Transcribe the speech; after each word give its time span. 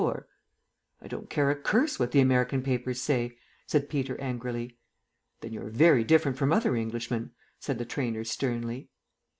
"I 0.99 1.07
don't 1.07 1.29
care 1.29 1.51
a 1.51 1.55
curse 1.55 1.99
what 1.99 2.11
the 2.11 2.21
American 2.21 2.63
papers 2.63 2.99
say," 2.99 3.37
said 3.67 3.87
Peter 3.87 4.19
angrily. 4.19 4.79
"Then 5.41 5.53
you're 5.53 5.69
very 5.69 6.03
different 6.03 6.39
from 6.39 6.51
other 6.51 6.75
Englishmen," 6.75 7.33
said 7.59 7.77
the 7.77 7.85
trainer 7.85 8.23
sternly. 8.23 8.89